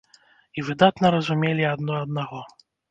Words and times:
І 0.61 0.65
выдатна 0.71 1.13
разумелі 1.19 1.71
адно 1.77 2.03
аднаго. 2.03 2.41